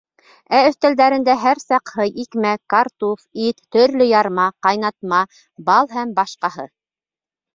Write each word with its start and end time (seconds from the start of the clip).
Ә 0.57 0.59
өҫтәлдәрендә 0.67 1.33
һәр 1.41 1.59
саҡ 1.63 1.91
һый, 1.97 2.13
икмәк, 2.23 2.61
картуф, 2.73 3.21
ит, 3.47 3.61
төрлө 3.75 4.07
ярма, 4.11 4.45
ҡайнатма, 4.69 5.19
бал 5.71 5.91
һәм 5.97 6.15
башҡаһы. 6.21 6.67